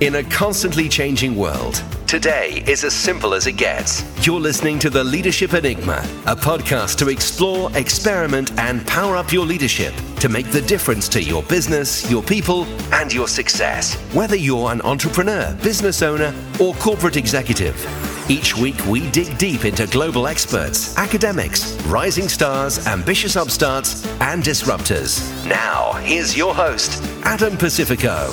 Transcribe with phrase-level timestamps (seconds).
[0.00, 4.04] In a constantly changing world, today is as simple as it gets.
[4.24, 9.44] You're listening to The Leadership Enigma, a podcast to explore, experiment, and power up your
[9.44, 13.96] leadership to make the difference to your business, your people, and your success.
[14.14, 17.76] Whether you're an entrepreneur, business owner, or corporate executive.
[18.30, 25.44] Each week, we dig deep into global experts, academics, rising stars, ambitious upstarts, and disruptors.
[25.48, 28.32] Now, here's your host, Adam Pacifico.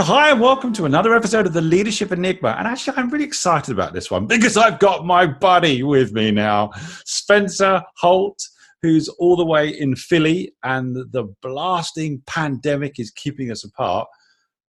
[0.00, 2.56] So, hi, and welcome to another episode of the Leadership Enigma.
[2.58, 6.30] And actually, I'm really excited about this one because I've got my buddy with me
[6.30, 6.70] now,
[7.04, 8.42] Spencer Holt,
[8.80, 14.08] who's all the way in Philly, and the blasting pandemic is keeping us apart.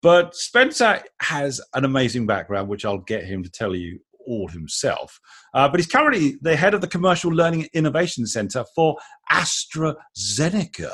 [0.01, 5.21] But Spencer has an amazing background, which I'll get him to tell you all himself.
[5.53, 8.97] Uh, but he's currently the head of the Commercial Learning Innovation Center for
[9.31, 10.91] AstraZeneca.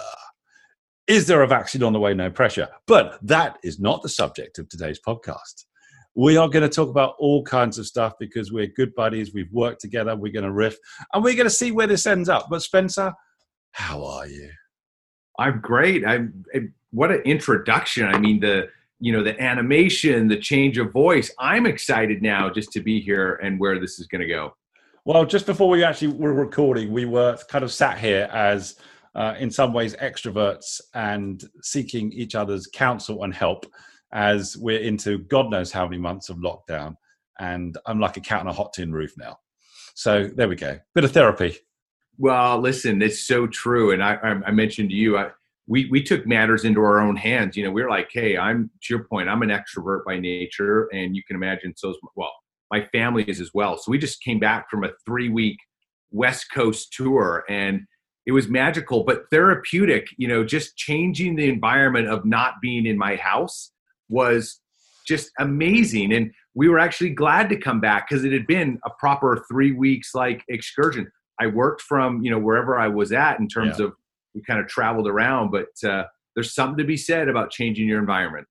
[1.07, 2.15] Is there a vaccine on the way?
[2.15, 2.69] No pressure.
[2.87, 5.65] But that is not the subject of today's podcast.
[6.17, 9.35] We are going to talk about all kinds of stuff because we're good buddies.
[9.35, 10.17] We've worked together.
[10.17, 10.77] We're going to riff
[11.13, 12.47] and we're going to see where this ends up.
[12.49, 13.13] But, Spencer,
[13.73, 14.51] how are you?
[15.39, 16.07] I'm great.
[16.07, 16.45] I'm
[16.93, 18.07] what an introduction.
[18.07, 18.69] I mean, the
[19.01, 21.31] you know the animation, the change of voice.
[21.41, 24.55] I'm excited now just to be here and where this is going to go.
[25.05, 28.77] Well, just before we actually were recording, we were kind of sat here as
[29.15, 33.67] uh, in some ways extroverts and seeking each other's counsel and help
[34.13, 36.95] as we're into God knows how many months of lockdown.
[37.39, 39.39] And I'm like a cat on a hot tin roof now.
[39.95, 40.79] So there we go.
[40.95, 41.57] Bit of therapy.
[42.19, 43.91] Well, listen, it's so true.
[43.91, 45.31] And I, I mentioned to you, I,
[45.67, 47.57] we, we took matters into our own hands.
[47.57, 50.89] You know, we are like, hey, I'm to your point, I'm an extrovert by nature.
[50.93, 52.33] And you can imagine, so well,
[52.71, 53.79] my family is as well.
[53.79, 55.57] So we just came back from a three week
[56.11, 57.81] West Coast tour and
[58.27, 62.97] it was magical but therapeutic you know just changing the environment of not being in
[62.97, 63.71] my house
[64.09, 64.61] was
[65.05, 66.13] just amazing.
[66.13, 69.73] And we were actually glad to come back because it had been a proper three
[69.73, 71.11] weeks like excursion.
[71.41, 73.87] I worked from you know wherever i was at in terms yeah.
[73.87, 73.93] of
[74.35, 76.05] we kind of traveled around but uh,
[76.35, 78.47] there's something to be said about changing your environment.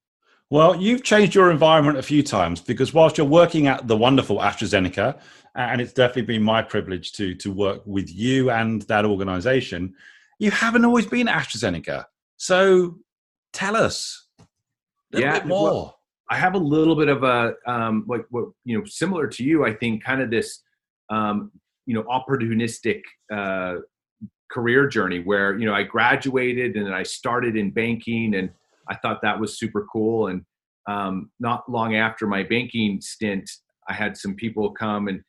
[0.50, 4.38] Well, you've changed your environment a few times because whilst you're working at the wonderful
[4.38, 5.20] AstraZeneca,
[5.56, 9.94] and it's definitely been my privilege to to work with you and that organization,
[10.40, 12.06] you haven't always been at AstraZeneca.
[12.38, 12.98] So
[13.54, 14.28] tell us
[15.14, 15.64] a yeah, bit more.
[15.64, 16.00] Well,
[16.30, 19.66] I have a little bit of a um, like what you know, similar to you.
[19.66, 20.62] I think kind of this
[21.10, 21.52] um,
[21.86, 23.76] you know opportunistic uh,
[24.52, 28.50] career journey where you know I graduated and I started in banking and
[28.88, 30.28] I thought that was super cool.
[30.28, 30.44] And
[30.88, 33.50] um, not long after my banking stint,
[33.88, 35.24] I had some people come and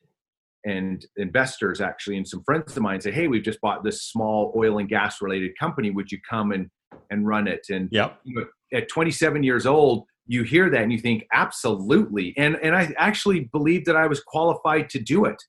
[0.65, 4.53] and investors actually and some friends of mine say, "Hey, we've just bought this small
[4.55, 5.91] oil and gas related company.
[5.91, 6.69] Would you come and
[7.09, 8.19] and run it?" And yep.
[8.23, 12.75] you know, at 27 years old, you hear that and you think, "Absolutely!" And and
[12.75, 15.41] I actually believed that I was qualified to do it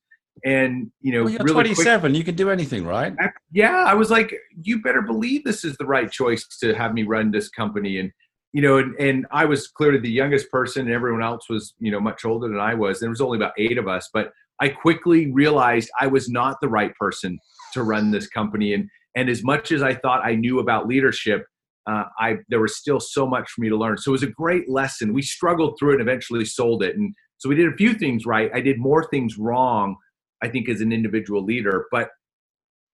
[0.44, 3.84] and you know well, you're really 27 quick, you can do anything right I, yeah
[3.86, 7.30] i was like you better believe this is the right choice to have me run
[7.30, 8.12] this company and
[8.52, 11.90] you know and, and i was clearly the youngest person and everyone else was you
[11.90, 14.68] know much older than i was there was only about eight of us but i
[14.68, 17.38] quickly realized i was not the right person
[17.72, 21.44] to run this company and and as much as i thought i knew about leadership
[21.88, 23.96] uh, I there was still so much for me to learn.
[23.96, 25.12] So it was a great lesson.
[25.12, 26.96] We struggled through it and eventually sold it.
[26.96, 28.50] And so we did a few things right.
[28.52, 29.94] I did more things wrong
[30.42, 31.86] I think, as an individual leader.
[31.90, 32.10] But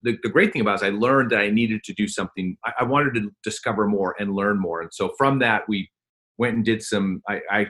[0.02, 2.56] the, the great thing about it is I learned that I needed to do something.
[2.64, 4.80] I, I, wanted to discover more and learn more.
[4.80, 5.88] And so from that, we
[6.38, 7.66] went and did some, I, I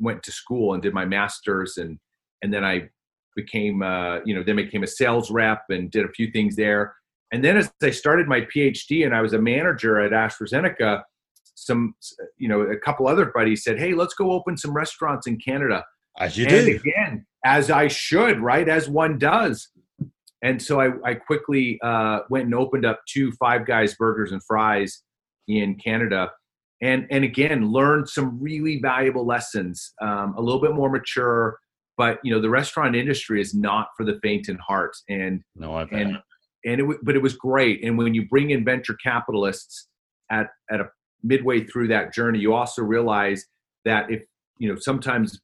[0.00, 1.98] went to school and did my master's and,
[2.42, 2.88] and then I
[3.36, 6.94] became, uh, you know, then became a sales rep and did a few things there.
[7.32, 11.02] And then as I started my PhD and I was a manager at AstraZeneca,
[11.54, 11.94] some,
[12.38, 15.84] you know, a couple other buddies said, Hey, let's go open some restaurants in Canada.
[16.18, 16.76] As you and do.
[16.76, 18.68] Again, as I should, right?
[18.68, 19.68] As one does.
[20.42, 24.42] And so I, I quickly uh, went and opened up two Five Guys burgers and
[24.44, 25.02] fries
[25.48, 26.30] in Canada.
[26.82, 31.58] And, and again, learned some really valuable lessons, um, a little bit more mature.
[31.96, 34.96] But you know, the restaurant industry is not for the faint in heart.
[35.08, 36.18] And no, I've and
[36.64, 37.84] and it but it was great.
[37.84, 39.88] And when you bring in venture capitalists
[40.30, 40.88] at at a
[41.22, 43.44] midway through that journey, you also realize
[43.84, 44.22] that if
[44.58, 45.40] you know sometimes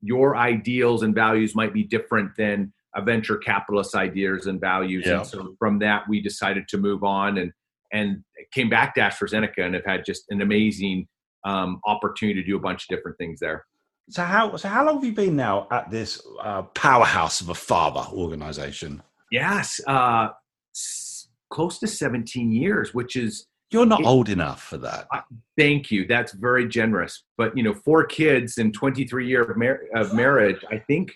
[0.00, 5.04] your ideals and values might be different than a venture capitalist ideas and values.
[5.06, 5.18] Yeah.
[5.18, 7.52] And so from that, we decided to move on and
[7.92, 11.06] and came back to AstraZeneca and have had just an amazing
[11.44, 13.64] um, opportunity to do a bunch of different things there.
[14.10, 17.54] So how so how long have you been now at this uh, powerhouse of a
[17.54, 19.02] father organization?
[19.30, 20.30] Yes, uh,
[20.74, 25.06] s- close to 17 years, which is You're not it, old enough for that.
[25.12, 25.20] Uh,
[25.56, 26.06] thank you.
[26.06, 27.24] That's very generous.
[27.38, 30.62] But you know, four kids and 23 year of, mar- of marriage.
[30.70, 31.12] I think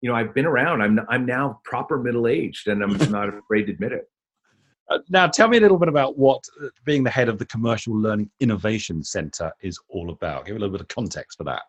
[0.00, 0.82] you know I've been around.
[0.82, 4.08] I'm I'm now proper middle aged, and I'm not afraid to admit it.
[4.88, 7.46] Uh, now, tell me a little bit about what uh, being the head of the
[7.46, 10.46] Commercial Learning Innovation Center is all about.
[10.46, 11.62] Give a little bit of context for that.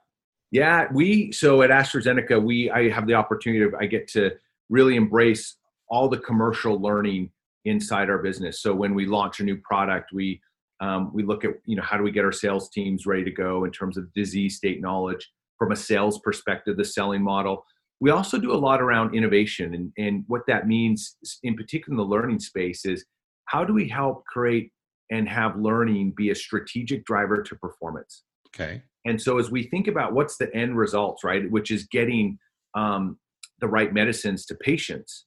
[0.52, 4.32] Yeah, we so at AstraZeneca, we I have the opportunity to I get to
[4.70, 5.56] really embrace
[5.88, 7.32] all the commercial learning
[7.66, 8.62] inside our business.
[8.62, 10.42] So when we launch a new product, we
[10.82, 13.32] um, we look at you know how do we get our sales teams ready to
[13.32, 17.66] go in terms of disease state knowledge from a sales perspective, the selling model.
[18.02, 21.98] We also do a lot around innovation, and, and what that means, in particular in
[21.98, 23.06] the learning space, is
[23.46, 24.72] how do we help create
[25.12, 28.24] and have learning be a strategic driver to performance?
[28.56, 28.84] Okay.
[29.06, 32.38] And so as we think about what's the end results, right, which is getting
[32.76, 33.18] um,
[33.60, 35.26] the right medicines to patients,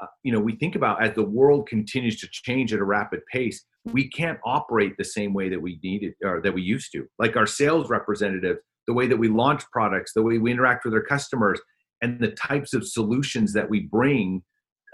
[0.00, 3.20] uh, you know, we think about as the world continues to change at a rapid
[3.32, 7.06] pace, we can't operate the same way that we needed or that we used to.
[7.18, 10.94] Like our sales representatives, the way that we launch products, the way we interact with
[10.94, 11.60] our customers,
[12.00, 14.42] and the types of solutions that we bring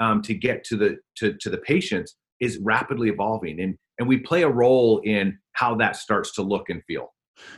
[0.01, 4.19] um, to get to the to, to the patients is rapidly evolving and and we
[4.19, 7.13] play a role in how that starts to look and feel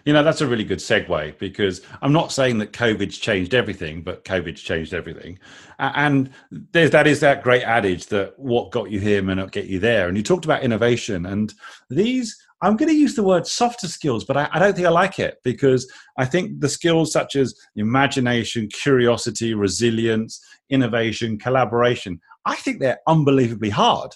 [0.04, 4.02] you know that's a really good segue because i'm not saying that covid's changed everything
[4.02, 5.38] but covid's changed everything
[5.78, 6.30] and
[6.72, 9.78] there's that is that great adage that what got you here may not get you
[9.78, 11.54] there and you talked about innovation and
[11.88, 14.90] these I'm going to use the word softer skills, but I, I, don't think I
[14.90, 22.56] like it because I think the skills such as imagination, curiosity, resilience, innovation, collaboration, I
[22.56, 24.14] think they're unbelievably hard.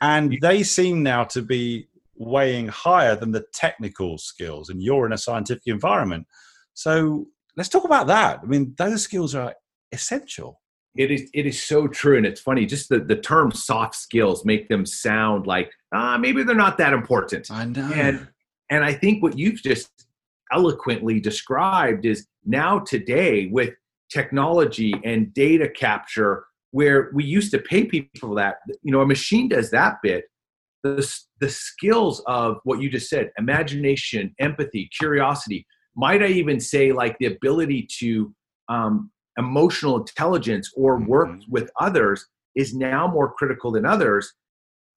[0.00, 5.12] And they seem now to be weighing higher than the technical skills, and you're in
[5.12, 6.26] a scientific environment.
[6.74, 7.26] So
[7.56, 8.40] let's talk about that.
[8.42, 9.54] I mean, those skills are
[9.92, 10.60] essential
[10.96, 14.44] it is it is so true and it's funny just the, the term soft skills
[14.44, 18.26] make them sound like ah maybe they're not that important i know and
[18.70, 19.90] and i think what you've just
[20.52, 23.74] eloquently described is now today with
[24.10, 29.48] technology and data capture where we used to pay people that you know a machine
[29.48, 30.24] does that bit
[30.82, 36.92] the, the skills of what you just said imagination empathy curiosity might i even say
[36.92, 38.32] like the ability to
[38.68, 41.50] um, emotional intelligence or work mm-hmm.
[41.50, 44.32] with others is now more critical than others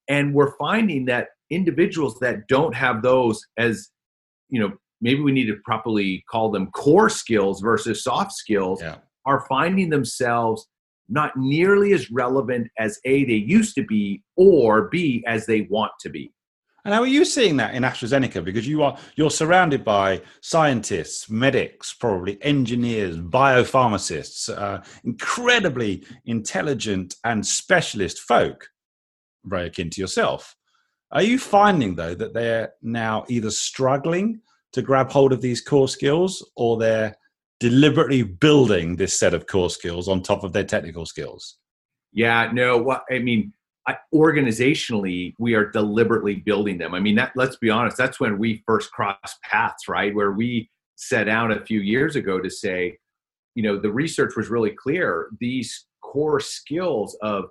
[0.10, 3.90] and we're finding that individuals that don't have those as
[4.50, 4.72] you know
[5.02, 8.98] maybe we need to properly call them core skills versus soft skills yeah.
[9.26, 10.68] are finding themselves
[11.10, 15.92] not nearly as relevant as a they used to be or b as they want
[16.00, 16.32] to be
[16.86, 18.44] and how are you seeing that in AstraZeneca?
[18.44, 27.46] Because you are you're surrounded by scientists, medics, probably engineers, biopharmacists, uh, incredibly intelligent and
[27.46, 28.70] specialist folk,
[29.46, 30.56] very akin to yourself.
[31.12, 34.42] Are you finding though that they're now either struggling
[34.72, 37.16] to grab hold of these core skills, or they're
[37.60, 41.58] deliberately building this set of core skills on top of their technical skills?
[42.14, 42.78] Yeah, no.
[42.78, 43.54] What I mean,
[43.90, 48.38] I, organizationally we are deliberately building them i mean that let's be honest that's when
[48.38, 52.98] we first crossed paths right where we set out a few years ago to say
[53.56, 57.46] you know the research was really clear these core skills of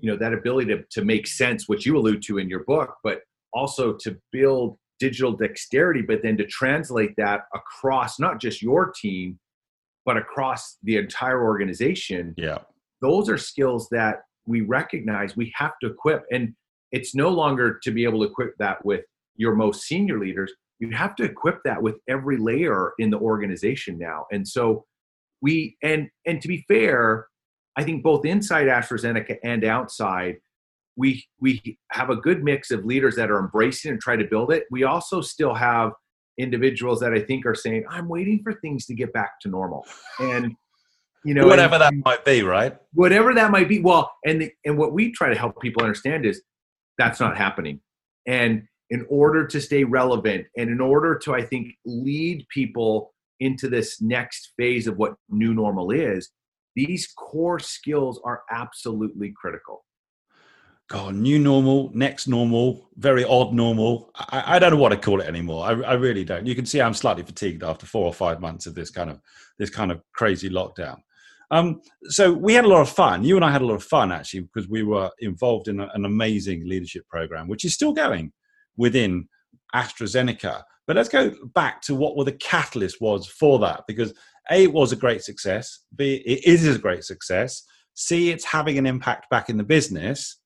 [0.00, 2.94] you know that ability to, to make sense which you allude to in your book
[3.02, 3.22] but
[3.52, 9.38] also to build digital dexterity but then to translate that across not just your team
[10.04, 12.58] but across the entire organization yeah.
[13.00, 16.24] those are skills that we recognize we have to equip.
[16.30, 16.54] And
[16.90, 19.04] it's no longer to be able to equip that with
[19.36, 20.52] your most senior leaders.
[20.78, 24.26] You have to equip that with every layer in the organization now.
[24.32, 24.84] And so
[25.40, 27.26] we and and to be fair
[27.76, 30.36] i think both inside astrazeneca and outside
[30.96, 34.52] we we have a good mix of leaders that are embracing and try to build
[34.52, 34.64] it.
[34.70, 35.92] We also still have
[36.38, 39.86] individuals that i think are saying i'm waiting for things to get back to normal.
[40.18, 40.54] And
[41.24, 42.76] you know whatever and, that might be right?
[42.94, 46.26] Whatever that might be well and the, and what we try to help people understand
[46.26, 46.42] is
[46.98, 47.80] that's not happening.
[48.26, 53.68] And in order to stay relevant and in order to i think lead people into
[53.68, 56.30] this next phase of what new normal is
[56.76, 59.84] these core skills are absolutely critical
[60.92, 64.10] God, new normal, next normal, very odd normal.
[64.14, 65.64] I, I don't know what to call it anymore.
[65.64, 66.46] I, I, really don't.
[66.46, 69.18] You can see I'm slightly fatigued after four or five months of this kind of
[69.58, 70.98] this kind of crazy lockdown.
[71.50, 73.24] Um, so we had a lot of fun.
[73.24, 75.88] You and I had a lot of fun actually because we were involved in a,
[75.94, 78.30] an amazing leadership program, which is still going
[78.76, 79.26] within
[79.74, 80.62] AstraZeneca.
[80.86, 84.12] But let's go back to what were the catalyst was for that because
[84.50, 85.84] a it was a great success.
[85.96, 87.62] B it is a great success.
[87.94, 90.36] C it's having an impact back in the business.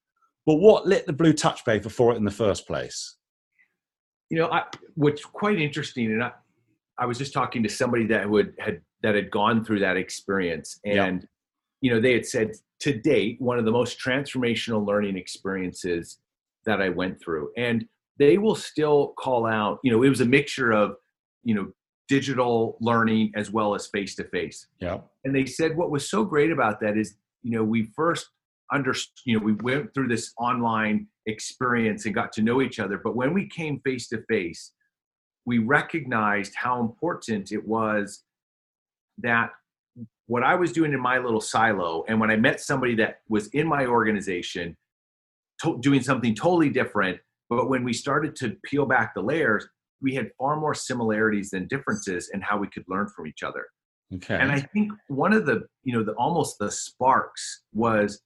[0.47, 3.17] But what lit the blue touch paper for it in the first place?
[4.31, 4.63] You know, I,
[4.95, 6.33] what's quite interesting, and I,
[6.99, 10.81] I was just talking to somebody that would had that had gone through that experience,
[10.85, 11.27] and yeah.
[11.81, 16.19] you know, they had said to date one of the most transformational learning experiences
[16.65, 17.85] that I went through, and
[18.19, 19.81] they will still call out.
[19.83, 20.97] You know, it was a mixture of
[21.45, 21.73] you know
[22.09, 24.67] digital learning as well as face to face.
[24.81, 24.99] Yeah.
[25.25, 28.29] And they said what was so great about that is, you know, we first
[28.73, 28.95] under,
[29.25, 33.17] you know, we went through this online experience and got to know each other, but
[33.17, 34.73] when we came face to face,
[35.45, 38.25] we recognized how important it was
[39.19, 39.51] that
[40.27, 43.47] what I was doing in my little silo and when I met somebody that was
[43.49, 44.77] in my organization
[45.63, 47.19] to- doing something totally different,
[47.49, 49.67] but when we started to peel back the layers,
[50.03, 53.67] we had far more similarities than differences in how we could learn from each other.
[54.15, 54.37] Okay.
[54.37, 58.21] And I think one of the, you know, the almost the sparks was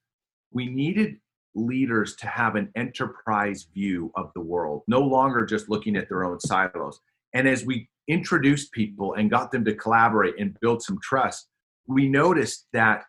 [0.52, 1.16] we needed
[1.54, 6.24] leaders to have an enterprise view of the world, no longer just looking at their
[6.24, 7.00] own silos.
[7.34, 11.48] And as we introduced people and got them to collaborate and build some trust,
[11.86, 13.04] we noticed that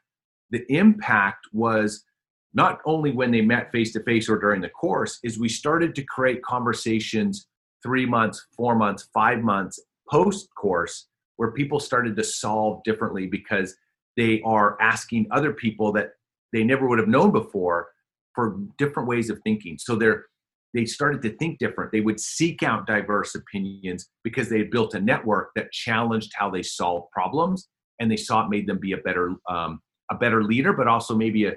[0.50, 2.04] the impact was
[2.54, 5.96] not only when they met face to face or during the course, is we started
[5.96, 7.48] to create conversations
[7.82, 9.80] three months, four months, five months
[10.10, 11.08] post course
[11.38, 13.76] where people started to solve differently because
[14.18, 16.12] they are asking other people that
[16.54, 17.90] they never would have known before
[18.34, 19.78] for different ways of thinking.
[19.80, 20.26] So they're
[20.74, 21.92] they started to think different.
[21.92, 26.50] They would seek out diverse opinions because they had built a network that challenged how
[26.50, 27.68] they solve problems,
[28.00, 29.82] and they saw it made them be a better um,
[30.12, 31.54] a better leader, but also maybe a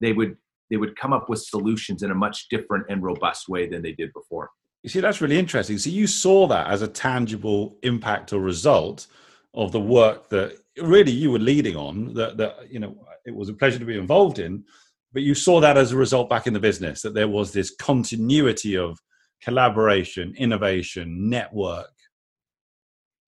[0.00, 0.36] they would
[0.70, 3.92] they would come up with solutions in a much different and robust way than they
[3.92, 4.50] did before.
[4.82, 5.78] You see, that's really interesting.
[5.78, 9.06] So you saw that as a tangible impact or result
[9.54, 12.14] of the work that really you were leading on.
[12.14, 14.64] That that you know it was a pleasure to be involved in,
[15.12, 17.70] but you saw that as a result back in the business that there was this
[17.70, 18.98] continuity of
[19.42, 21.92] collaboration, innovation, network.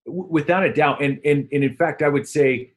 [0.06, 2.72] Without a doubt, and and and in fact, I would say,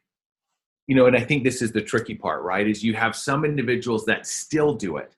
[0.87, 2.67] you know, and I think this is the tricky part, right?
[2.67, 5.15] Is you have some individuals that still do it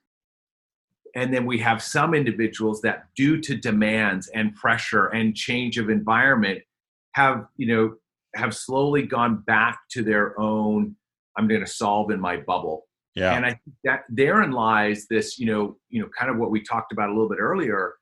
[1.14, 5.88] and then we have some individuals that due to demands and pressure and change of
[5.88, 6.60] environment
[7.12, 7.94] have you know
[8.34, 10.96] have slowly gone back to their own
[11.36, 15.38] i'm going to solve in my bubble yeah and i think that therein lies this
[15.38, 17.94] you know you know kind of what we talked about a little bit earlier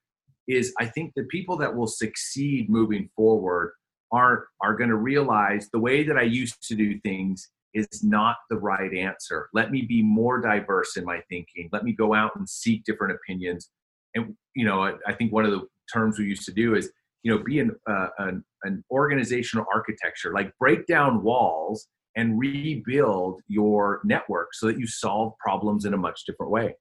[0.49, 3.73] is i think the people that will succeed moving forward
[4.13, 8.37] are are going to realize the way that i used to do things is not
[8.51, 9.49] the right answer.
[9.53, 11.69] Let me be more diverse in my thinking.
[11.73, 13.71] Let me go out and seek different opinions.
[14.15, 15.63] And you know, I, I think one of the
[15.93, 16.91] terms we used to do is
[17.23, 23.41] you know be an, uh, an an organizational architecture, like break down walls and rebuild
[23.49, 26.75] your network so that you solve problems in a much different way.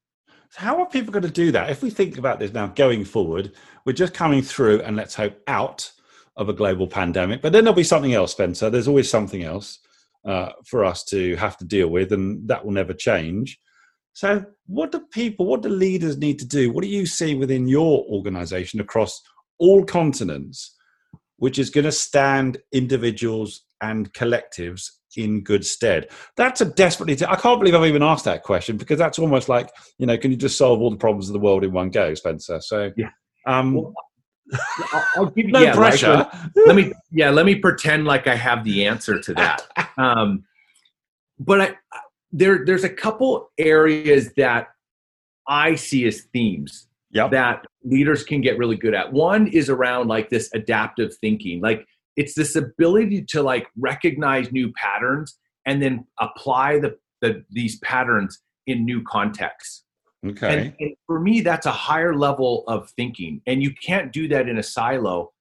[0.51, 1.69] So How are people going to do that?
[1.69, 3.53] If we think about this now going forward,
[3.85, 5.91] we're just coming through and let's hope out
[6.35, 8.69] of a global pandemic, but then there'll be something else, Spencer.
[8.69, 9.79] There's always something else
[10.25, 13.59] uh, for us to have to deal with, and that will never change.
[14.13, 16.71] So, what do people, what do leaders need to do?
[16.71, 19.21] What do you see within your organization across
[19.57, 20.75] all continents,
[21.37, 26.09] which is going to stand individuals and collectives in good stead?
[26.37, 29.49] That's a desperately, t- I can't believe I've even asked that question because that's almost
[29.49, 31.89] like, you know, can you just solve all the problems of the world in one
[31.89, 32.59] go, Spencer?
[32.61, 33.09] So, yeah.
[33.45, 33.93] Um, well,
[35.15, 36.13] I'll, give you no yeah, pressure.
[36.13, 36.33] Like,
[36.67, 39.67] let me yeah, let me pretend like I have the answer to that.
[39.97, 40.45] Um,
[41.37, 41.75] but I,
[42.31, 44.69] there there's a couple areas that
[45.47, 47.31] I see as themes yep.
[47.31, 49.11] that leaders can get really good at.
[49.11, 51.61] One is around like this adaptive thinking.
[51.61, 51.85] Like
[52.17, 58.41] it's this ability to like recognize new patterns and then apply the, the these patterns
[58.67, 59.83] in new contexts.
[60.25, 60.47] Okay.
[60.47, 64.47] And, and, for me, that's a higher level of thinking, and you can't do that
[64.47, 65.31] in a silo.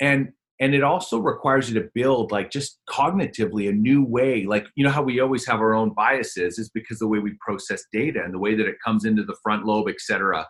[0.00, 4.44] And and it also requires you to build like just cognitively a new way.
[4.44, 7.34] Like you know how we always have our own biases is because the way we
[7.40, 10.46] process data and the way that it comes into the front lobe, etc.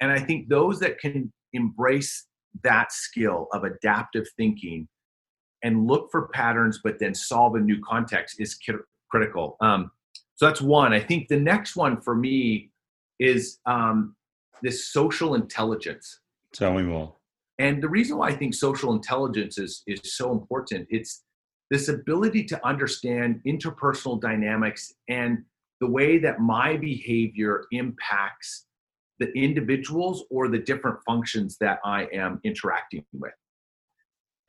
[0.00, 2.26] And I think those that can embrace
[2.62, 4.88] that skill of adaptive thinking
[5.62, 8.58] and look for patterns, but then solve a new context is
[9.10, 9.56] critical.
[9.60, 9.90] Um,
[10.36, 10.92] so that's one.
[10.92, 12.70] I think the next one for me
[13.18, 14.16] is um,
[14.62, 16.20] this social intelligence.
[16.54, 17.14] Tell me more.
[17.58, 21.22] And the reason why I think social intelligence is is so important, it's
[21.70, 25.44] this ability to understand interpersonal dynamics and
[25.80, 28.66] the way that my behavior impacts
[29.18, 33.32] the individuals or the different functions that I am interacting with.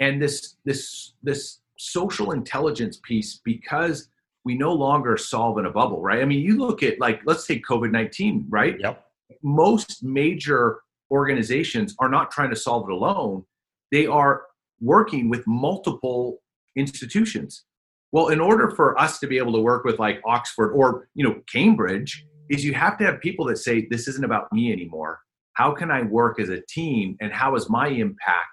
[0.01, 4.09] And this this this social intelligence piece because
[4.43, 6.21] we no longer solve in a bubble, right?
[6.21, 8.75] I mean, you look at like let's take COVID nineteen, right?
[8.79, 9.05] Yep.
[9.43, 10.81] most major
[11.11, 13.45] organizations are not trying to solve it alone.
[13.91, 14.43] They are
[14.79, 16.41] working with multiple
[16.75, 17.65] institutions.
[18.11, 21.23] Well, in order for us to be able to work with like Oxford or you
[21.23, 25.19] know Cambridge, is you have to have people that say this isn't about me anymore.
[25.53, 28.50] How can I work as a team, and how is my impact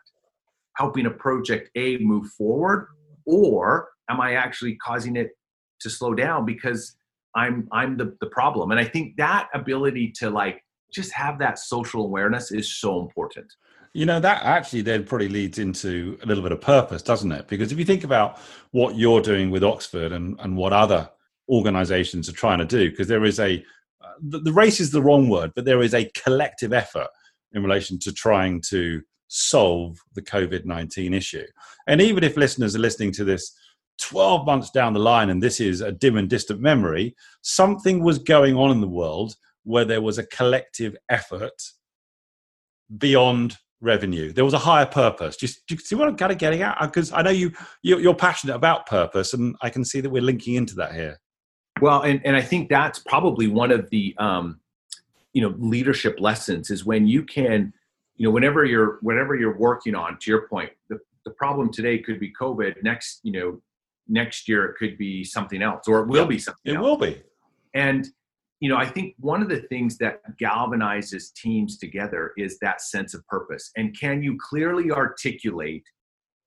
[0.78, 2.88] helping a project A move forward,
[3.26, 5.30] or am I actually causing it
[5.80, 6.96] to slow down because
[7.34, 8.70] I'm I'm the, the problem?
[8.70, 13.52] And I think that ability to like just have that social awareness is so important.
[13.92, 17.48] You know, that actually then probably leads into a little bit of purpose, doesn't it?
[17.48, 18.38] Because if you think about
[18.70, 21.10] what you're doing with Oxford and, and what other
[21.48, 23.64] organizations are trying to do, because there is a,
[24.04, 27.08] uh, the, the race is the wrong word, but there is a collective effort
[27.52, 31.46] in relation to trying to solve the COVID 19 issue.
[31.86, 33.54] And even if listeners are listening to this
[34.00, 38.18] 12 months down the line and this is a dim and distant memory, something was
[38.18, 41.62] going on in the world where there was a collective effort
[42.96, 44.32] beyond revenue.
[44.32, 45.36] There was a higher purpose.
[45.36, 46.78] Just do you see what I'm kind of getting at?
[46.80, 50.54] Because I know you you're passionate about purpose, and I can see that we're linking
[50.54, 51.20] into that here.
[51.80, 54.60] Well, and and I think that's probably one of the um,
[55.32, 57.72] you know leadership lessons is when you can
[58.18, 61.98] you know whenever you're whenever you're working on to your point the, the problem today
[61.98, 63.60] could be covid next you know
[64.08, 66.84] next year it could be something else or it will be something it else.
[66.84, 67.22] will be
[67.74, 68.08] and
[68.60, 73.14] you know, I think one of the things that galvanizes teams together is that sense
[73.14, 73.70] of purpose.
[73.76, 75.84] And can you clearly articulate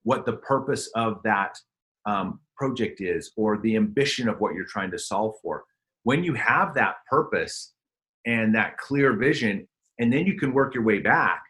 [0.03, 1.57] what the purpose of that
[2.05, 5.63] um, project is or the ambition of what you're trying to solve for?
[6.03, 7.73] When you have that purpose
[8.25, 9.67] and that clear vision,
[9.99, 11.43] and then you can work your way back,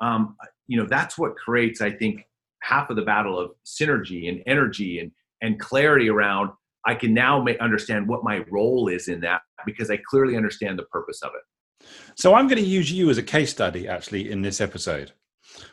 [0.00, 0.36] um,
[0.66, 2.22] you know, that's what creates, I think,
[2.62, 5.12] half of the battle of synergy and energy and,
[5.42, 6.50] and clarity around
[6.88, 10.84] I can now understand what my role is in that because I clearly understand the
[10.84, 11.86] purpose of it.
[12.16, 15.12] So I'm going to use you as a case study actually in this episode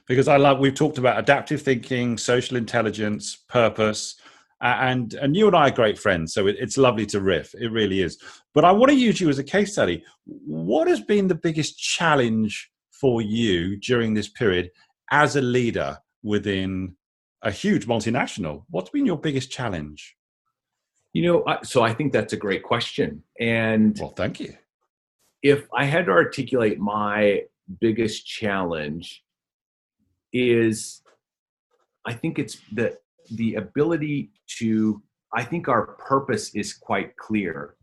[0.07, 4.15] because I love we've talked about adaptive thinking, social intelligence, purpose,
[4.61, 7.53] and and you and I are great friends, so it, it's lovely to riff.
[7.55, 8.17] It really is.
[8.53, 10.03] But I want to use you as a case study.
[10.25, 14.71] What has been the biggest challenge for you during this period
[15.11, 16.95] as a leader within
[17.41, 18.63] a huge multinational?
[18.69, 20.15] What's been your biggest challenge?
[21.13, 23.23] You know, so I think that's a great question.
[23.39, 24.53] And well, thank you.
[25.41, 27.43] If I had to articulate my
[27.79, 29.23] biggest challenge,
[30.33, 31.01] is
[32.05, 32.97] I think it's the
[33.31, 35.01] the ability to.
[35.33, 37.75] I think our purpose is quite clear.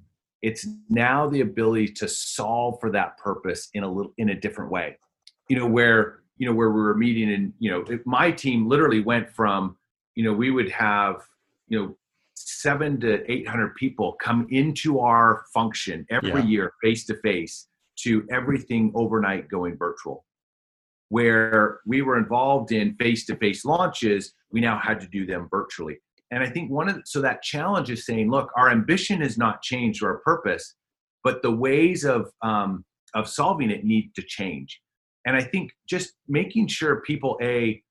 [0.43, 4.71] It's now the ability to solve for that purpose in a little in a different
[4.71, 4.99] way.
[5.49, 9.01] You know, where you know where we were meeting, and you know, my team literally
[9.01, 9.77] went from
[10.15, 11.23] you know we would have
[11.69, 11.97] you know
[12.35, 16.47] seven to 800 people come into our function every yeah.
[16.47, 20.25] year face to face to everything overnight going virtual.
[21.09, 25.47] Where we were involved in face to face launches, we now had to do them
[25.51, 25.99] virtually.
[26.33, 29.37] And I think one of the, so that challenge is saying, look, our ambition has
[29.37, 30.75] not changed or our purpose,
[31.23, 34.81] but the ways of um, of solving it need to change.
[35.27, 37.83] And I think just making sure people a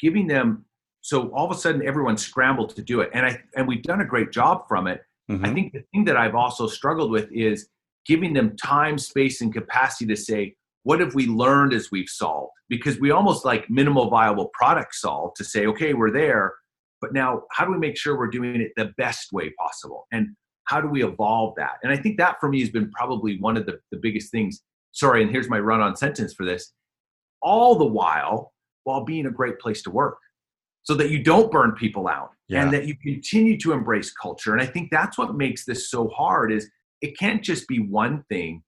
[0.00, 0.64] giving them
[1.02, 4.00] so all of a sudden everyone scrambled to do it and i and we've done
[4.00, 5.44] a great job from it mm-hmm.
[5.44, 7.68] i think the thing that i've also struggled with is
[8.04, 12.52] giving them time space and capacity to say what have we learned as we've solved?
[12.68, 16.54] Because we almost like minimal viable product solve to say okay we're there
[17.00, 20.06] but now how do we make sure we're doing it the best way possible?
[20.10, 20.28] And
[20.64, 21.74] how do we evolve that?
[21.82, 24.62] And i think that for me has been probably one of the, the biggest things.
[24.92, 26.72] Sorry and here's my run on sentence for this.
[27.42, 28.52] All the while
[28.84, 30.18] while being a great place to work
[30.82, 32.62] so that you don't burn people out yeah.
[32.62, 34.52] and that you continue to embrace culture.
[34.52, 36.70] And i think that's what makes this so hard is
[37.02, 38.62] it can't just be one thing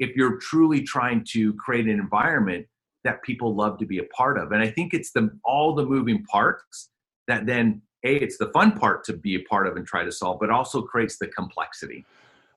[0.00, 2.66] if you're truly trying to create an environment
[3.04, 5.84] that people love to be a part of and i think it's the all the
[5.84, 6.90] moving parts
[7.28, 10.12] that then a it's the fun part to be a part of and try to
[10.12, 12.04] solve but also creates the complexity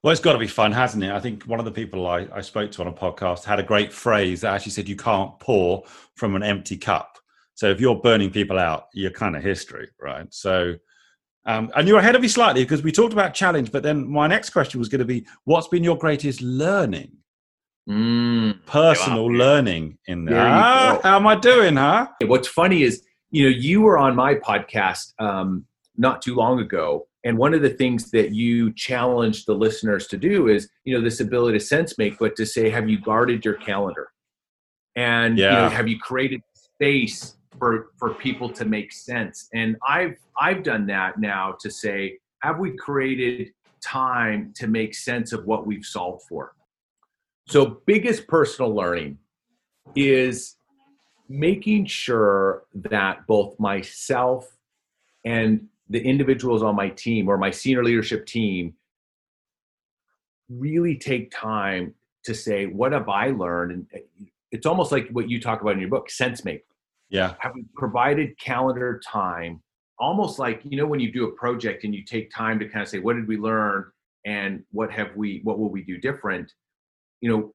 [0.04, 1.12] well, it's got to be fun, hasn't it?
[1.12, 3.64] I think one of the people I, I spoke to on a podcast had a
[3.64, 7.18] great phrase that actually said, You can't pour from an empty cup.
[7.56, 10.28] So if you're burning people out, you're kind of history, right?
[10.34, 10.76] So,
[11.46, 14.28] um, and you're ahead of me slightly because we talked about challenge, but then my
[14.28, 17.12] next question was going to be, what's been your greatest learning?
[17.90, 20.40] Mm, Personal learning in there.
[20.40, 22.08] Ah, how am I doing, huh?
[22.26, 25.66] What's funny is, you know, you were on my podcast um,
[25.98, 30.18] not too long ago, and one of the things that you challenged the listeners to
[30.18, 33.44] do is, you know, this ability to sense make, but to say, have you guarded
[33.44, 34.10] your calendar?
[34.96, 35.50] And yeah.
[35.50, 40.64] you know, have you created space for for people to make sense and i've i've
[40.64, 45.86] done that now to say have we created time to make sense of what we've
[45.86, 46.54] solved for
[47.48, 49.18] So, biggest personal learning
[49.96, 50.56] is
[51.30, 54.56] making sure that both myself
[55.26, 58.74] and the individuals on my team or my senior leadership team
[60.50, 63.72] really take time to say, what have I learned?
[63.72, 66.64] And uh, it's almost like what you talk about in your book, sense make.
[67.10, 67.34] Yeah.
[67.40, 69.62] Have we provided calendar time,
[70.00, 72.84] almost like, you know, when you do a project and you take time to kind
[72.84, 73.86] of say, what did we learn?
[74.26, 76.54] And what have we, what will we do different?
[77.24, 77.54] You know,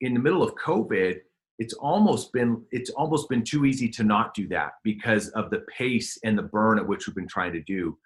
[0.00, 1.20] in the middle of COVID,
[1.60, 5.64] it's almost been it's almost been too easy to not do that because of the
[5.78, 7.96] pace and the burn at which we've been trying to do.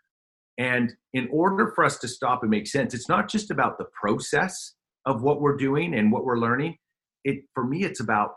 [0.58, 3.86] And in order for us to stop and make sense it's not just about the
[3.98, 4.74] process
[5.06, 6.76] of what we're doing and what we're learning.
[7.24, 8.34] It for me it's about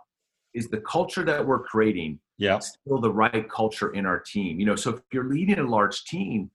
[0.54, 2.60] is the culture that we're creating yeah.
[2.60, 4.62] still the right culture in our team?
[4.62, 6.50] You know so if you're leading a large team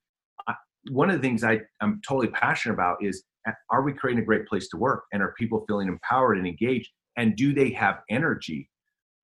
[0.47, 0.55] I,
[0.89, 3.23] one of the things I, i'm totally passionate about is
[3.69, 5.03] are we creating a great place to work?
[5.11, 6.89] And are people feeling empowered and engaged?
[7.17, 8.69] And do they have energy?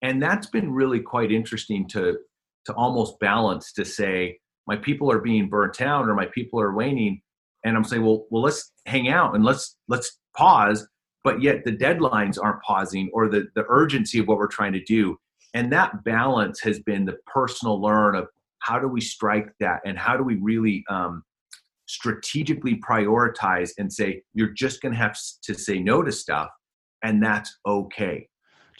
[0.01, 2.17] And that's been really quite interesting to
[2.65, 6.73] to almost balance to say my people are being burnt out or my people are
[6.73, 7.21] waning.
[7.65, 10.85] And i'm saying well well let's hang out and let's let's pause
[11.23, 14.83] but yet the deadlines aren't pausing or the the urgency of what we're trying to
[14.83, 15.17] do.
[15.53, 18.27] And that balance has been the personal learn of
[18.59, 21.23] how do we strike that and how do we really um,
[21.93, 26.49] strategically prioritize and say you're just going to have to say no to stuff
[27.03, 28.27] and that's okay.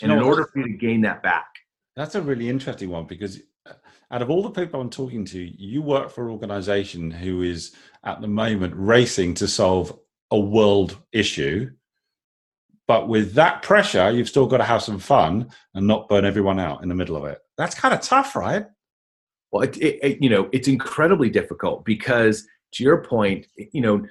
[0.02, 1.46] And in order for you to gain that back.
[1.96, 3.74] That's a really interesting one because uh,
[4.12, 7.76] out of all the people I'm talking to, you work for an organization who is
[8.04, 9.98] at the moment racing to solve
[10.32, 11.70] a world issue.
[12.88, 16.60] But with that pressure, you've still got to have some fun and not burn everyone
[16.60, 17.40] out in the middle of it.
[17.58, 18.66] That's kind of tough, right?
[19.52, 24.06] Well, it, it, it, you know, it's incredibly difficult because, to your point, you know,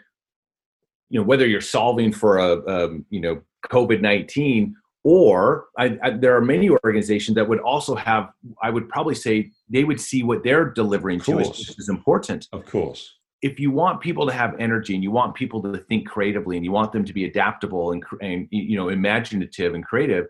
[1.09, 6.11] you know whether you're solving for a, um, you know COVID 19, or I, I,
[6.11, 8.31] there are many organizations that would also have,
[8.63, 12.49] I would probably say, they would see what they're delivering to us is important.
[12.53, 13.13] Of course.
[13.43, 16.65] If you want people to have energy and you want people to think creatively and
[16.65, 20.27] you want them to be adaptable and, and you know imaginative and creative,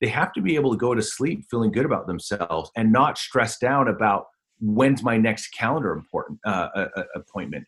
[0.00, 3.18] they have to be able to go to sleep feeling good about themselves and not
[3.18, 4.26] stressed out about
[4.60, 7.66] when's my next calendar important uh, uh, uh appointment.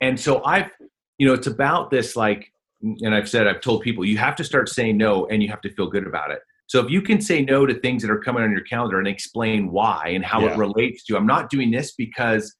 [0.00, 0.70] And so I've,
[1.18, 4.44] you know, it's about this like and I've said, I've told people, you have to
[4.44, 6.40] start saying no and you have to feel good about it.
[6.66, 9.08] So if you can say no to things that are coming on your calendar and
[9.08, 10.52] explain why and how yeah.
[10.52, 12.54] it relates to, I'm not doing this because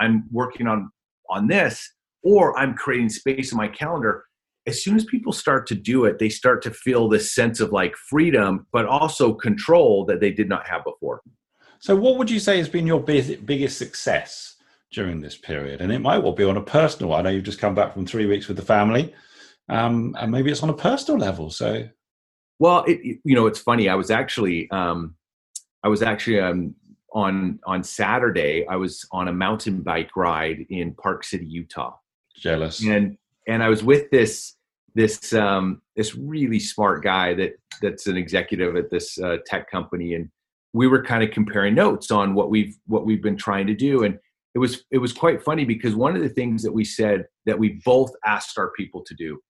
[0.00, 0.90] I'm working on
[1.30, 1.90] on this
[2.22, 4.24] or I'm creating space in my calendar.
[4.66, 7.70] As soon as people start to do it, they start to feel this sense of
[7.70, 11.20] like freedom, but also control that they did not have before.
[11.84, 14.54] So, what would you say has been your biggest success
[14.90, 15.82] during this period?
[15.82, 17.12] And it might well be on a personal.
[17.12, 19.12] I know you've just come back from three weeks with the family
[19.68, 21.50] um, and maybe it's on a personal level.
[21.50, 21.86] So,
[22.58, 23.90] well, it, you know, it's funny.
[23.90, 25.14] I was actually, um,
[25.82, 26.74] I was actually um,
[27.12, 28.66] on on Saturday.
[28.66, 31.96] I was on a mountain bike ride in Park City, Utah.
[32.34, 32.82] Jealous.
[32.82, 34.54] And and I was with this
[34.94, 40.14] this um, this really smart guy that that's an executive at this uh, tech company,
[40.14, 40.30] and
[40.74, 44.02] we were kind of comparing notes on what we've what we've been trying to do,
[44.02, 44.18] and
[44.54, 47.58] it was it was quite funny because one of the things that we said that
[47.58, 49.40] we both asked our people to do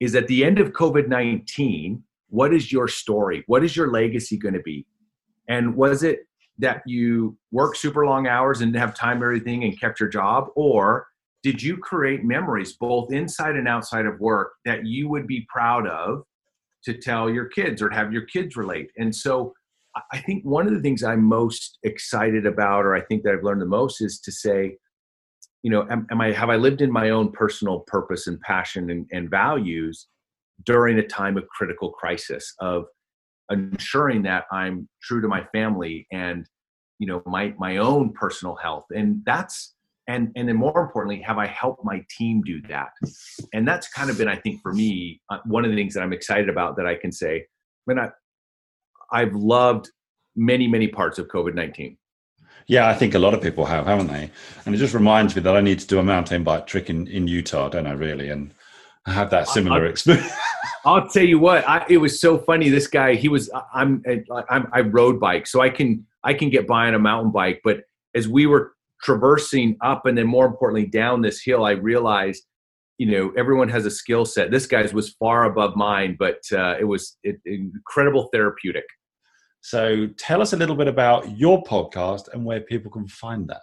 [0.00, 3.44] is at the end of COVID 19, what is your story?
[3.46, 4.84] What is your legacy going to be?
[5.48, 6.26] And was it
[6.58, 10.48] that you worked super long hours and have time for everything and kept your job?
[10.56, 11.06] Or
[11.42, 15.86] did you create memories both inside and outside of work that you would be proud
[15.86, 16.24] of
[16.84, 18.90] to tell your kids or have your kids relate?
[18.96, 19.54] And so
[20.12, 23.44] I think one of the things I'm most excited about, or I think that I've
[23.44, 24.76] learned the most, is to say,
[25.62, 28.90] you know am, am i have i lived in my own personal purpose and passion
[28.90, 30.06] and, and values
[30.64, 32.84] during a time of critical crisis of
[33.50, 36.46] ensuring that i'm true to my family and
[36.98, 38.84] you know my my own personal health?
[38.94, 39.74] And that's
[40.08, 42.90] and and then more importantly have i helped my team do that?
[43.52, 46.02] And that's kind of been i think for me uh, one of the things that
[46.02, 47.46] i'm excited about that i can say
[47.84, 48.08] when i
[49.12, 49.90] i've loved
[50.34, 51.96] many many parts of covid-19
[52.68, 54.30] yeah, I think a lot of people have, haven't they?
[54.64, 57.06] And it just reminds me that I need to do a mountain bike trick in,
[57.06, 58.28] in Utah, don't I, really?
[58.28, 58.52] And
[59.06, 60.32] I had that similar I, experience.
[60.84, 62.68] I'll tell you what, I, it was so funny.
[62.68, 64.02] This guy, he was, I'm,
[64.50, 67.60] I'm, I rode bike, so I can, I can get by on a mountain bike.
[67.62, 67.82] But
[68.16, 72.44] as we were traversing up and then more importantly down this hill, I realized,
[72.98, 74.50] you know, everyone has a skill set.
[74.50, 78.84] This guy's was far above mine, but uh, it was it, incredible therapeutic.
[79.60, 83.60] So tell us a little bit about your podcast and where people can find that.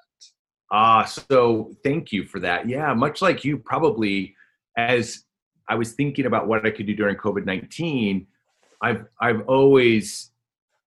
[0.71, 2.67] Ah, uh, so thank you for that.
[2.67, 4.35] Yeah, much like you, probably
[4.77, 5.23] as
[5.69, 8.27] I was thinking about what I could do during COVID nineteen,
[8.81, 10.31] I've I've always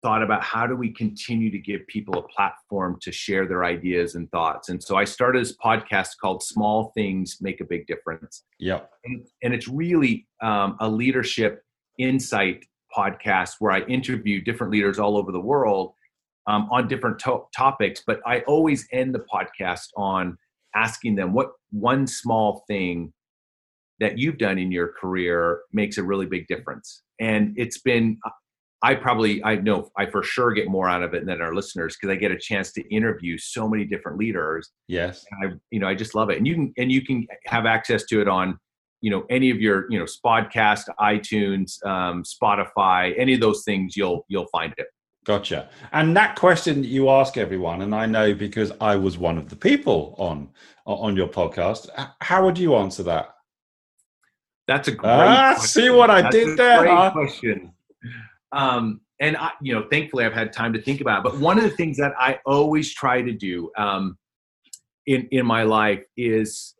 [0.04, 4.14] thought about how do we continue to give people a platform to share their ideas
[4.16, 4.68] and thoughts.
[4.68, 8.44] And so I started this podcast called Small Things Make a Big Difference.
[8.60, 8.90] Yep.
[9.06, 11.62] And, and it's really um, a leadership
[11.98, 15.94] insight podcast where I interview different leaders all over the world
[16.46, 18.02] um, on different to- topics.
[18.06, 20.36] But I always end the podcast on
[20.74, 23.14] asking them what one small thing
[24.00, 27.02] that you've done in your career makes a really big difference.
[27.18, 28.18] And it's been
[28.84, 31.96] I probably I know I for sure get more out of it than our listeners
[31.96, 34.70] because I get a chance to interview so many different leaders.
[34.88, 35.24] Yes.
[35.30, 36.36] And I you know I just love it.
[36.36, 38.58] And you can and you can have access to it on
[39.00, 43.96] you know any of your you know Spodcast, iTunes, um, Spotify, any of those things
[43.96, 44.88] you'll you'll find it.
[45.24, 45.70] Gotcha.
[45.92, 49.48] And that question that you ask everyone, and I know because I was one of
[49.48, 50.50] the people on
[50.84, 51.88] on your podcast.
[52.20, 53.30] How would you answer that?
[54.68, 55.10] That's a great.
[55.10, 55.82] Ah, question.
[55.82, 56.80] see what I That's did there.
[56.80, 57.10] Great huh?
[57.12, 57.72] question.
[58.54, 61.30] Um, and I, you know, thankfully I've had time to think about it.
[61.30, 64.18] But one of the things that I always try to do um,
[65.06, 66.74] in in my life is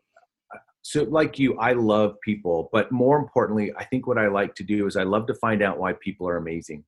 [0.82, 4.62] so like you i love people but more importantly i think what i like to
[4.62, 6.84] do is i love to find out why people are amazing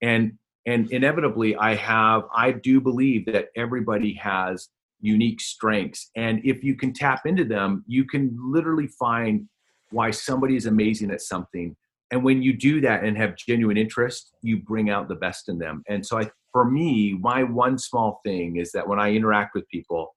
[0.00, 0.32] and
[0.66, 4.68] and inevitably i have i do believe that everybody has
[5.00, 9.48] unique strengths and if you can tap into them you can literally find
[9.90, 11.76] why somebody is amazing at something
[12.12, 15.58] and when you do that and have genuine interest you bring out the best in
[15.58, 19.54] them and so i for me my one small thing is that when i interact
[19.54, 20.14] with people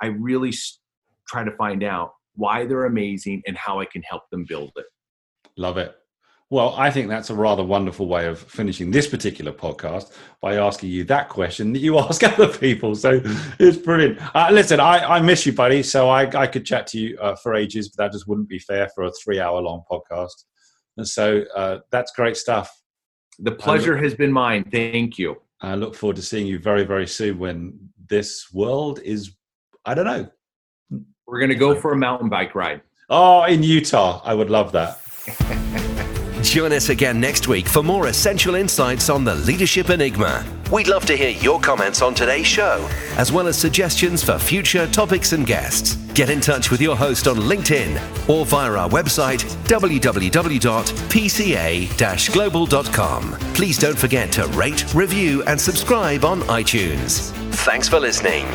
[0.00, 0.52] i really
[1.28, 4.86] try to find out why they're amazing and how i can help them build it
[5.56, 5.94] love it
[6.52, 10.90] well, I think that's a rather wonderful way of finishing this particular podcast by asking
[10.90, 12.94] you that question that you ask other people.
[12.94, 13.22] So
[13.58, 14.18] it's brilliant.
[14.36, 15.82] Uh, listen, I, I miss you, buddy.
[15.82, 18.58] So I, I could chat to you uh, for ages, but that just wouldn't be
[18.58, 20.44] fair for a three hour long podcast.
[20.96, 22.70] And so uh, that's great stuff.
[23.38, 24.64] The pleasure look, has been mine.
[24.70, 25.40] Thank you.
[25.60, 27.78] I look forward to seeing you very, very soon when
[28.08, 29.32] this world is,
[29.84, 30.28] I don't know.
[31.26, 32.82] We're going to go for a mountain bike ride.
[33.08, 34.20] Oh, in Utah.
[34.24, 35.88] I would love that.
[36.42, 40.44] Join us again next week for more essential insights on the Leadership Enigma.
[40.72, 44.86] We'd love to hear your comments on today's show, as well as suggestions for future
[44.88, 45.96] topics and guests.
[46.14, 50.32] Get in touch with your host on LinkedIn or via our website, www.pca
[52.32, 53.32] global.com.
[53.54, 57.30] Please don't forget to rate, review, and subscribe on iTunes.
[57.64, 58.46] Thanks for listening.